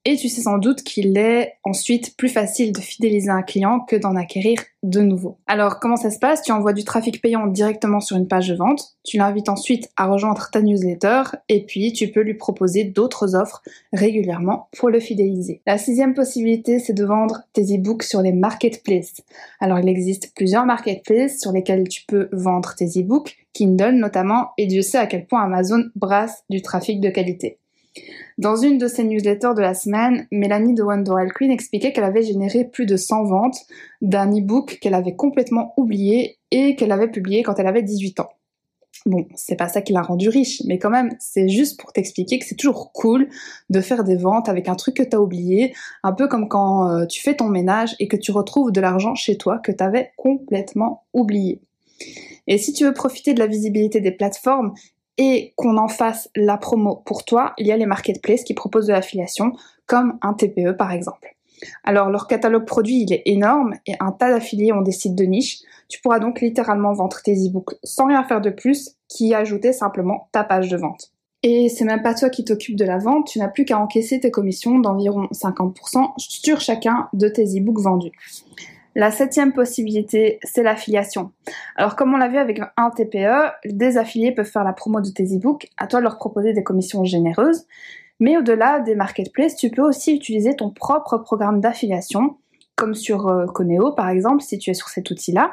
Et 0.04 0.16
tu 0.16 0.28
sais 0.28 0.40
sans 0.40 0.58
doute 0.58 0.82
qu'il 0.82 1.16
est 1.16 1.54
ensuite 1.62 2.16
plus 2.16 2.28
facile 2.28 2.72
de 2.72 2.80
fidéliser 2.80 3.30
un 3.30 3.42
client 3.42 3.78
que 3.78 3.94
d'en 3.94 4.16
acquérir 4.16 4.58
de 4.82 5.00
nouveau. 5.00 5.38
Alors 5.46 5.78
comment 5.78 5.94
ça 5.94 6.10
se 6.10 6.18
passe? 6.18 6.42
Tu 6.42 6.50
envoies 6.50 6.72
du 6.72 6.82
trafic 6.82 7.22
payant 7.22 7.46
directement 7.46 8.00
sur 8.00 8.16
une 8.16 8.26
page 8.26 8.48
de 8.48 8.56
vente, 8.56 8.96
tu 9.04 9.16
l'invites 9.16 9.48
ensuite 9.48 9.90
à 9.96 10.06
rejoindre 10.06 10.50
ta 10.50 10.60
newsletter 10.60 11.22
et 11.48 11.64
puis 11.64 11.92
tu 11.92 12.10
peux 12.10 12.22
lui 12.22 12.34
proposer 12.34 12.82
d'autres 12.82 13.36
offres 13.36 13.62
régulièrement 13.92 14.68
pour 14.76 14.90
le 14.90 14.98
fidéliser. 14.98 15.62
La 15.68 15.78
sixième 15.78 16.14
possibilité, 16.14 16.80
c'est 16.80 16.94
de 16.94 17.04
vendre 17.04 17.42
tes 17.52 17.62
e-books 17.62 18.02
sur 18.02 18.22
les 18.22 18.32
marketplaces. 18.32 19.22
Alors 19.60 19.78
il 19.78 19.88
existe 19.88 20.34
plusieurs 20.34 20.66
marketplaces 20.66 21.38
sur 21.40 21.52
lesquels 21.52 21.86
tu 21.86 22.02
peux 22.08 22.28
vendre 22.32 22.74
tes 22.74 22.86
e-books, 22.86 23.36
Kindle 23.52 23.94
notamment, 23.94 24.50
et 24.58 24.66
Dieu 24.66 24.82
sait 24.82 24.98
à 24.98 25.06
quel 25.06 25.26
point 25.26 25.44
Amazon 25.44 25.84
brasse 25.94 26.42
du 26.50 26.60
trafic 26.60 27.00
de 27.00 27.10
qualité. 27.10 27.60
Dans 28.38 28.56
une 28.56 28.78
de 28.78 28.88
ses 28.88 29.04
newsletters 29.04 29.54
de 29.54 29.60
la 29.60 29.74
semaine, 29.74 30.26
Mélanie 30.30 30.74
de 30.74 30.82
Wonderwell 30.82 31.32
Queen 31.32 31.50
expliquait 31.50 31.92
qu'elle 31.92 32.04
avait 32.04 32.22
généré 32.22 32.64
plus 32.64 32.86
de 32.86 32.96
100 32.96 33.24
ventes 33.24 33.58
d'un 34.00 34.30
e-book 34.30 34.78
qu'elle 34.80 34.94
avait 34.94 35.14
complètement 35.14 35.74
oublié 35.76 36.38
et 36.50 36.74
qu'elle 36.76 36.92
avait 36.92 37.10
publié 37.10 37.42
quand 37.42 37.58
elle 37.58 37.66
avait 37.66 37.82
18 37.82 38.20
ans. 38.20 38.30
Bon, 39.04 39.26
c'est 39.34 39.56
pas 39.56 39.68
ça 39.68 39.82
qui 39.82 39.92
l'a 39.92 40.02
rendu 40.02 40.28
riche, 40.28 40.62
mais 40.64 40.78
quand 40.78 40.90
même, 40.90 41.10
c'est 41.18 41.48
juste 41.48 41.80
pour 41.80 41.92
t'expliquer 41.92 42.38
que 42.38 42.44
c'est 42.44 42.56
toujours 42.56 42.92
cool 42.92 43.28
de 43.68 43.80
faire 43.80 44.04
des 44.04 44.16
ventes 44.16 44.48
avec 44.48 44.68
un 44.68 44.76
truc 44.76 44.96
que 44.96 45.02
t'as 45.02 45.18
oublié, 45.18 45.74
un 46.04 46.12
peu 46.12 46.28
comme 46.28 46.48
quand 46.48 46.88
euh, 46.88 47.06
tu 47.06 47.20
fais 47.20 47.34
ton 47.34 47.48
ménage 47.48 47.96
et 47.98 48.06
que 48.06 48.16
tu 48.16 48.30
retrouves 48.30 48.70
de 48.70 48.80
l'argent 48.80 49.14
chez 49.14 49.36
toi 49.36 49.58
que 49.58 49.72
t'avais 49.72 50.12
complètement 50.16 51.04
oublié. 51.12 51.60
Et 52.46 52.58
si 52.58 52.72
tu 52.72 52.84
veux 52.84 52.92
profiter 52.92 53.34
de 53.34 53.40
la 53.40 53.46
visibilité 53.46 54.00
des 54.00 54.12
plateformes 54.12 54.72
et 55.18 55.52
qu'on 55.56 55.76
en 55.76 55.88
fasse 55.88 56.28
la 56.34 56.56
promo 56.56 57.02
pour 57.04 57.24
toi, 57.24 57.52
il 57.58 57.66
y 57.66 57.72
a 57.72 57.76
les 57.76 57.86
marketplaces 57.86 58.44
qui 58.44 58.54
proposent 58.54 58.86
de 58.86 58.92
l'affiliation, 58.92 59.52
comme 59.86 60.18
un 60.22 60.34
TPE 60.34 60.76
par 60.76 60.92
exemple. 60.92 61.36
Alors 61.84 62.10
leur 62.10 62.26
catalogue 62.26 62.64
produit 62.64 63.02
il 63.02 63.12
est 63.12 63.22
énorme 63.26 63.74
et 63.86 63.94
un 64.00 64.10
tas 64.12 64.30
d'affiliés 64.30 64.72
ont 64.72 64.82
des 64.82 64.92
sites 64.92 65.14
de 65.14 65.24
niche. 65.24 65.58
Tu 65.88 66.00
pourras 66.00 66.18
donc 66.18 66.40
littéralement 66.40 66.92
vendre 66.92 67.18
tes 67.22 67.34
e-books 67.34 67.74
sans 67.84 68.06
rien 68.06 68.24
faire 68.24 68.40
de 68.40 68.50
plus 68.50 68.96
qu'y 69.08 69.34
ajouter 69.34 69.72
simplement 69.72 70.28
ta 70.32 70.44
page 70.44 70.68
de 70.68 70.76
vente. 70.76 71.12
Et 71.44 71.68
c'est 71.68 71.84
même 71.84 72.02
pas 72.02 72.14
toi 72.14 72.30
qui 72.30 72.44
t'occupes 72.44 72.76
de 72.76 72.84
la 72.84 72.98
vente, 72.98 73.26
tu 73.26 73.40
n'as 73.40 73.48
plus 73.48 73.64
qu'à 73.64 73.78
encaisser 73.78 74.20
tes 74.20 74.30
commissions 74.30 74.78
d'environ 74.78 75.26
50% 75.32 76.12
sur 76.16 76.60
chacun 76.60 77.08
de 77.12 77.28
tes 77.28 77.44
e-books 77.44 77.80
vendus. 77.80 78.12
La 78.94 79.10
septième 79.10 79.52
possibilité, 79.54 80.38
c'est 80.42 80.62
l'affiliation. 80.62 81.32
Alors 81.76 81.96
comme 81.96 82.12
on 82.12 82.18
l'a 82.18 82.28
vu 82.28 82.36
avec 82.36 82.60
un 82.76 82.90
TPE, 82.90 83.52
des 83.64 83.96
affiliés 83.96 84.32
peuvent 84.32 84.50
faire 84.50 84.64
la 84.64 84.74
promo 84.74 85.00
de 85.00 85.08
tes 85.08 85.24
e-books, 85.24 85.70
à 85.78 85.86
toi 85.86 86.00
de 86.00 86.04
leur 86.04 86.18
proposer 86.18 86.52
des 86.52 86.62
commissions 86.62 87.04
généreuses. 87.04 87.66
Mais 88.20 88.36
au-delà 88.36 88.80
des 88.80 88.94
marketplaces, 88.94 89.56
tu 89.56 89.70
peux 89.70 89.82
aussi 89.82 90.14
utiliser 90.14 90.54
ton 90.56 90.70
propre 90.70 91.16
programme 91.18 91.60
d'affiliation, 91.60 92.36
comme 92.76 92.94
sur 92.94 93.28
euh, 93.28 93.46
Coneo 93.46 93.92
par 93.92 94.10
exemple, 94.10 94.42
si 94.42 94.58
tu 94.58 94.70
es 94.70 94.74
sur 94.74 94.88
cet 94.88 95.10
outil-là. 95.10 95.52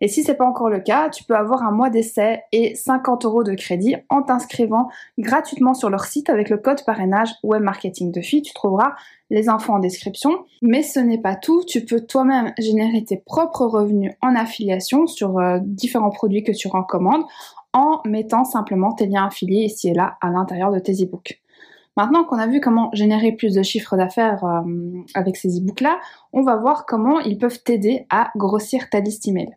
Et 0.00 0.08
si 0.08 0.22
c'est 0.22 0.34
pas 0.34 0.46
encore 0.46 0.70
le 0.70 0.80
cas, 0.80 1.10
tu 1.10 1.24
peux 1.24 1.34
avoir 1.34 1.62
un 1.62 1.72
mois 1.72 1.90
d'essai 1.90 2.42
et 2.52 2.74
50 2.74 3.24
euros 3.24 3.44
de 3.44 3.54
crédit 3.54 3.96
en 4.08 4.22
t'inscrivant 4.22 4.88
gratuitement 5.18 5.74
sur 5.74 5.90
leur 5.90 6.04
site 6.04 6.30
avec 6.30 6.48
le 6.48 6.56
code 6.56 6.84
parrainage 6.84 7.30
Web 7.42 7.62
Marketing 7.62 8.10
de 8.10 8.20
Tu 8.20 8.42
trouveras 8.54 8.94
les 9.28 9.48
infos 9.48 9.72
en 9.72 9.78
description. 9.78 10.44
Mais 10.62 10.82
ce 10.82 11.00
n'est 11.00 11.20
pas 11.20 11.36
tout. 11.36 11.64
Tu 11.66 11.84
peux 11.84 12.00
toi-même 12.00 12.52
générer 12.58 13.04
tes 13.04 13.18
propres 13.18 13.66
revenus 13.66 14.12
en 14.22 14.34
affiliation 14.34 15.06
sur 15.06 15.38
euh, 15.38 15.58
différents 15.62 16.10
produits 16.10 16.44
que 16.44 16.52
tu 16.52 16.68
recommandes 16.68 17.24
en 17.72 18.00
mettant 18.04 18.44
simplement 18.44 18.92
tes 18.92 19.06
liens 19.06 19.26
affiliés 19.26 19.64
ici 19.64 19.88
et 19.90 19.94
là 19.94 20.16
à 20.20 20.30
l'intérieur 20.30 20.72
de 20.72 20.78
tes 20.78 20.92
e-books. 20.92 21.40
Maintenant 22.00 22.24
qu'on 22.24 22.38
a 22.38 22.46
vu 22.46 22.60
comment 22.60 22.88
générer 22.94 23.32
plus 23.32 23.54
de 23.54 23.62
chiffres 23.62 23.94
d'affaires 23.94 24.42
euh, 24.42 25.02
avec 25.12 25.36
ces 25.36 25.58
e-books-là, 25.58 26.00
on 26.32 26.40
va 26.40 26.56
voir 26.56 26.86
comment 26.86 27.20
ils 27.20 27.36
peuvent 27.36 27.62
t'aider 27.62 28.06
à 28.08 28.30
grossir 28.36 28.88
ta 28.88 29.00
liste 29.00 29.28
email. 29.28 29.50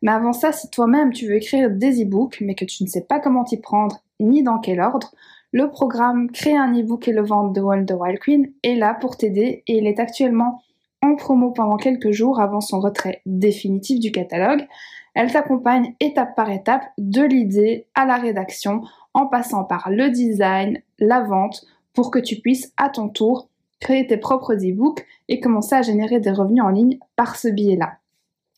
Mais 0.00 0.10
avant 0.10 0.32
ça, 0.32 0.50
si 0.50 0.70
toi-même 0.70 1.12
tu 1.12 1.26
veux 1.26 1.34
écrire 1.34 1.68
des 1.70 2.02
e-books, 2.02 2.38
mais 2.40 2.54
que 2.54 2.64
tu 2.64 2.84
ne 2.84 2.88
sais 2.88 3.02
pas 3.02 3.20
comment 3.20 3.44
t'y 3.44 3.58
prendre 3.58 3.98
ni 4.18 4.42
dans 4.42 4.60
quel 4.60 4.80
ordre, 4.80 5.12
le 5.52 5.68
programme 5.68 6.30
Créer 6.30 6.56
un 6.56 6.72
e-book 6.72 7.06
et 7.06 7.12
le 7.12 7.22
vendre 7.22 7.52
de 7.52 7.60
World 7.60 7.92
of 7.92 8.00
Wild 8.00 8.18
Queen 8.18 8.50
est 8.62 8.76
là 8.76 8.94
pour 8.98 9.18
t'aider 9.18 9.62
et 9.66 9.76
il 9.76 9.86
est 9.86 10.00
actuellement 10.00 10.62
en 11.02 11.16
promo 11.16 11.50
pendant 11.50 11.76
quelques 11.76 12.12
jours 12.12 12.40
avant 12.40 12.62
son 12.62 12.80
retrait 12.80 13.20
définitif 13.26 14.00
du 14.00 14.10
catalogue. 14.10 14.66
Elle 15.14 15.30
t'accompagne 15.30 15.94
étape 16.00 16.34
par 16.34 16.50
étape 16.50 16.86
de 16.96 17.22
l'idée 17.22 17.88
à 17.94 18.06
la 18.06 18.16
rédaction 18.16 18.80
en 19.12 19.26
passant 19.26 19.64
par 19.64 19.90
le 19.90 20.08
design, 20.10 20.80
la 20.98 21.20
vente, 21.20 21.66
pour 21.94 22.10
que 22.10 22.18
tu 22.18 22.36
puisses 22.36 22.72
à 22.76 22.90
ton 22.90 23.08
tour 23.08 23.48
créer 23.80 24.06
tes 24.06 24.16
propres 24.16 24.54
e-books 24.54 25.04
et 25.28 25.40
commencer 25.40 25.74
à 25.74 25.82
générer 25.82 26.20
des 26.20 26.30
revenus 26.30 26.62
en 26.62 26.70
ligne 26.70 26.98
par 27.16 27.36
ce 27.36 27.48
biais-là. 27.48 27.98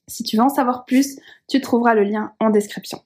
Si 0.09 0.23
tu 0.23 0.37
veux 0.37 0.43
en 0.43 0.49
savoir 0.49 0.85
plus, 0.85 1.19
tu 1.49 1.61
trouveras 1.61 1.95
le 1.95 2.05
lien 2.05 2.33
en 2.41 2.51
description. 2.51 3.01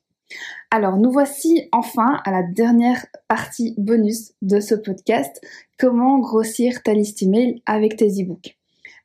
Alors, 0.70 0.96
nous 0.96 1.10
voici 1.10 1.68
enfin 1.72 2.20
à 2.24 2.30
la 2.30 2.42
dernière 2.42 3.04
partie 3.26 3.74
bonus 3.78 4.32
de 4.42 4.60
ce 4.60 4.74
podcast, 4.74 5.40
comment 5.78 6.18
grossir 6.18 6.82
ta 6.82 6.94
liste 6.94 7.22
email 7.22 7.62
avec 7.66 7.96
tes 7.96 8.22
e-books. 8.22 8.56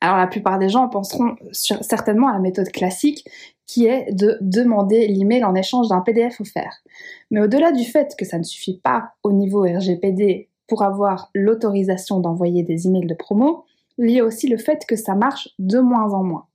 Alors, 0.02 0.18
la 0.18 0.28
plupart 0.28 0.60
des 0.60 0.70
gens 0.70 0.88
penseront 0.90 1.36
certainement 1.52 2.28
à 2.28 2.34
la 2.34 2.40
méthode 2.40 2.70
classique 2.70 3.28
qui 3.66 3.88
est 3.88 4.12
de 4.12 4.38
demander 4.42 5.08
l'email 5.08 5.44
en 5.44 5.56
échange 5.56 5.88
d'un 5.88 6.02
PDF 6.02 6.40
offert. 6.42 6.84
Mais 7.32 7.42
au-delà 7.42 7.72
du 7.72 7.84
fait 7.84 8.14
que 8.18 8.26
ça 8.26 8.38
ne 8.38 8.44
suffit 8.44 8.78
pas 8.78 9.14
au 9.24 9.32
niveau 9.32 9.62
RGPD 9.62 10.50
pour 10.68 10.84
avoir 10.84 11.30
l'autorisation 11.34 12.20
d'envoyer 12.20 12.64
des 12.64 12.88
emails 12.88 13.08
de 13.08 13.14
promo, 13.14 13.66
il 13.98 14.12
y 14.12 14.20
a 14.20 14.26
aussi 14.26 14.48
le 14.48 14.58
fait 14.58 14.86
que 14.86 14.96
ça 14.96 15.16
marche 15.16 15.50
de 15.60 15.80
moins 15.80 16.14
en 16.14 16.24
moins. 16.24 16.48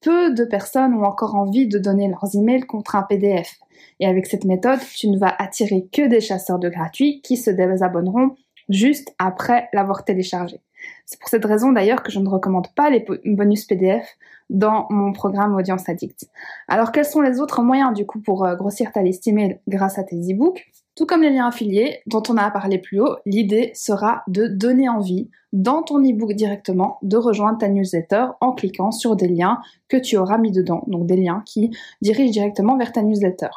Peu 0.00 0.34
de 0.34 0.44
personnes 0.44 0.94
ont 0.94 1.04
encore 1.04 1.34
envie 1.34 1.66
de 1.66 1.78
donner 1.78 2.08
leurs 2.08 2.36
emails 2.36 2.66
contre 2.66 2.94
un 2.96 3.02
PDF. 3.02 3.58
Et 4.00 4.06
avec 4.06 4.26
cette 4.26 4.44
méthode, 4.44 4.80
tu 4.94 5.08
ne 5.08 5.18
vas 5.18 5.34
attirer 5.38 5.88
que 5.90 6.06
des 6.06 6.20
chasseurs 6.20 6.58
de 6.58 6.68
gratuits 6.68 7.22
qui 7.22 7.36
se 7.36 7.50
désabonneront 7.50 8.36
juste 8.68 9.14
après 9.18 9.68
l'avoir 9.72 10.04
téléchargé. 10.04 10.60
C'est 11.06 11.20
pour 11.20 11.28
cette 11.28 11.44
raison 11.44 11.72
d'ailleurs 11.72 12.02
que 12.02 12.10
je 12.10 12.18
ne 12.18 12.28
recommande 12.28 12.68
pas 12.74 12.88
les 12.90 13.04
bonus 13.24 13.66
PDF 13.66 14.16
dans 14.50 14.86
mon 14.90 15.12
programme 15.12 15.54
Audience 15.54 15.88
Addict. 15.88 16.28
Alors 16.68 16.92
quels 16.92 17.04
sont 17.04 17.20
les 17.20 17.40
autres 17.40 17.62
moyens 17.62 17.92
du 17.92 18.06
coup 18.06 18.20
pour 18.20 18.44
euh, 18.44 18.54
grossir 18.56 18.92
ta 18.92 19.02
liste 19.02 19.26
email 19.26 19.60
grâce 19.68 19.98
à 19.98 20.04
tes 20.04 20.16
e-books? 20.16 20.66
Tout 20.96 21.06
comme 21.06 21.22
les 21.22 21.30
liens 21.30 21.48
affiliés 21.48 22.00
dont 22.06 22.22
on 22.28 22.36
a 22.36 22.50
parlé 22.50 22.78
plus 22.78 23.00
haut, 23.00 23.16
l'idée 23.26 23.72
sera 23.74 24.22
de 24.28 24.46
donner 24.46 24.88
envie 24.88 25.28
dans 25.52 25.82
ton 25.82 25.98
e-book 25.98 26.32
directement 26.32 26.98
de 27.02 27.16
rejoindre 27.16 27.58
ta 27.58 27.68
newsletter 27.68 28.26
en 28.40 28.52
cliquant 28.52 28.92
sur 28.92 29.16
des 29.16 29.28
liens 29.28 29.60
que 29.88 29.96
tu 29.96 30.16
auras 30.16 30.38
mis 30.38 30.52
dedans, 30.52 30.84
donc 30.86 31.06
des 31.06 31.16
liens 31.16 31.42
qui 31.46 31.76
dirigent 32.00 32.32
directement 32.32 32.76
vers 32.76 32.92
ta 32.92 33.02
newsletter. 33.02 33.48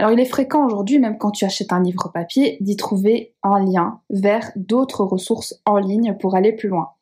Alors 0.00 0.12
il 0.12 0.20
est 0.20 0.24
fréquent 0.24 0.64
aujourd'hui, 0.64 0.98
même 0.98 1.18
quand 1.18 1.30
tu 1.30 1.44
achètes 1.44 1.74
un 1.74 1.82
livre 1.82 2.10
papier, 2.10 2.56
d'y 2.62 2.74
trouver 2.74 3.34
un 3.42 3.62
lien 3.62 4.00
vers 4.08 4.50
d'autres 4.56 5.04
ressources 5.04 5.60
en 5.66 5.76
ligne 5.76 6.16
pour 6.18 6.36
aller 6.36 6.52
plus 6.52 6.70
loin. 6.70 6.92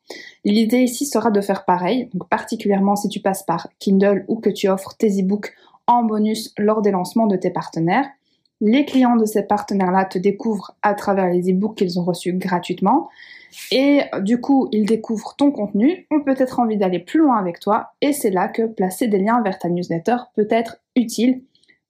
L'idée 0.43 0.79
ici 0.79 1.05
sera 1.05 1.31
de 1.31 1.39
faire 1.39 1.63
pareil, 1.63 2.09
donc 2.13 2.27
particulièrement 2.27 2.97
si 2.97 3.07
tu 3.07 3.21
passes 3.21 3.43
par 3.43 3.69
Kindle 3.79 4.25
ou 4.27 4.35
que 4.35 4.49
tu 4.49 4.67
offres 4.67 4.97
tes 4.97 5.21
e-books 5.21 5.53
en 5.87 6.03
bonus 6.03 6.53
lors 6.57 6.81
des 6.81 6.91
lancements 6.91 7.25
de 7.25 7.37
tes 7.37 7.51
partenaires. 7.51 8.05
Les 8.59 8.83
clients 8.83 9.15
de 9.15 9.23
ces 9.23 9.43
partenaires-là 9.43 10.03
te 10.03 10.17
découvrent 10.17 10.75
à 10.81 10.93
travers 10.93 11.29
les 11.29 11.51
e-books 11.51 11.77
qu'ils 11.77 12.01
ont 12.01 12.03
reçus 12.03 12.33
gratuitement. 12.33 13.07
Et 13.71 14.01
du 14.23 14.41
coup, 14.41 14.67
ils 14.73 14.85
découvrent 14.85 15.35
ton 15.37 15.51
contenu, 15.51 16.05
ont 16.11 16.19
peut-être 16.19 16.59
envie 16.59 16.75
d'aller 16.75 16.99
plus 16.99 17.21
loin 17.21 17.37
avec 17.37 17.61
toi, 17.61 17.93
et 18.01 18.11
c'est 18.11 18.29
là 18.29 18.49
que 18.49 18.63
placer 18.63 19.07
des 19.07 19.19
liens 19.19 19.41
vers 19.41 19.57
ta 19.57 19.69
newsletter 19.69 20.17
peut 20.35 20.47
être 20.49 20.81
utile, 20.97 21.43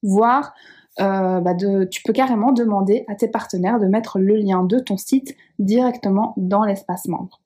voire 0.04 0.54
euh, 1.00 1.40
bah 1.40 1.54
tu 1.90 2.04
peux 2.04 2.14
carrément 2.14 2.52
demander 2.52 3.06
à 3.08 3.16
tes 3.16 3.28
partenaires 3.28 3.80
de 3.80 3.88
mettre 3.88 4.20
le 4.20 4.36
lien 4.36 4.64
de 4.64 4.80
ton 4.80 4.98
site 4.98 5.36
directement 5.60 6.34
dans 6.38 6.64
l'espace 6.64 7.08
membre. 7.08 7.42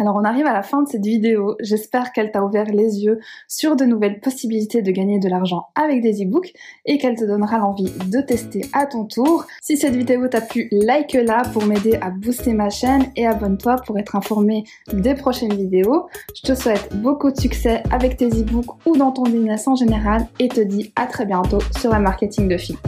Alors 0.00 0.16
on 0.16 0.24
arrive 0.24 0.46
à 0.46 0.54
la 0.54 0.62
fin 0.62 0.82
de 0.82 0.88
cette 0.88 1.04
vidéo, 1.04 1.56
j'espère 1.60 2.12
qu'elle 2.12 2.32
t'a 2.32 2.42
ouvert 2.42 2.64
les 2.64 3.04
yeux 3.04 3.20
sur 3.48 3.76
de 3.76 3.84
nouvelles 3.84 4.18
possibilités 4.18 4.80
de 4.80 4.90
gagner 4.92 5.18
de 5.18 5.28
l'argent 5.28 5.66
avec 5.74 6.00
des 6.00 6.24
e-books 6.24 6.54
et 6.86 6.96
qu'elle 6.96 7.16
te 7.16 7.24
donnera 7.26 7.58
l'envie 7.58 7.92
de 8.06 8.22
tester 8.22 8.62
à 8.72 8.86
ton 8.86 9.04
tour. 9.04 9.44
Si 9.60 9.76
cette 9.76 9.94
vidéo 9.94 10.26
t'a 10.28 10.40
plu, 10.40 10.68
like-la 10.72 11.42
pour 11.52 11.66
m'aider 11.66 11.98
à 12.00 12.08
booster 12.08 12.54
ma 12.54 12.70
chaîne 12.70 13.12
et 13.14 13.26
abonne-toi 13.26 13.76
pour 13.86 13.98
être 13.98 14.16
informé 14.16 14.64
des 14.90 15.14
prochaines 15.14 15.52
vidéos. 15.52 16.06
Je 16.34 16.50
te 16.50 16.54
souhaite 16.54 16.96
beaucoup 16.96 17.30
de 17.30 17.38
succès 17.38 17.82
avec 17.90 18.16
tes 18.16 18.28
e-books 18.28 18.86
ou 18.86 18.96
dans 18.96 19.12
ton 19.12 19.24
business 19.24 19.68
en 19.68 19.74
général 19.74 20.26
et 20.38 20.48
te 20.48 20.62
dis 20.62 20.94
à 20.96 21.04
très 21.04 21.26
bientôt 21.26 21.58
sur 21.78 21.90
la 21.90 21.98
marketing 21.98 22.48
de 22.48 22.56
filles. 22.56 22.78